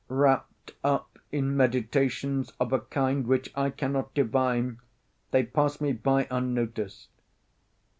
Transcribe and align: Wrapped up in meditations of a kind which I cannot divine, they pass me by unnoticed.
Wrapped 0.09 0.71
up 0.83 1.19
in 1.31 1.55
meditations 1.55 2.53
of 2.59 2.73
a 2.73 2.79
kind 2.79 3.27
which 3.27 3.51
I 3.55 3.69
cannot 3.69 4.15
divine, 4.15 4.79
they 5.29 5.43
pass 5.43 5.79
me 5.79 5.93
by 5.93 6.27
unnoticed. 6.31 7.09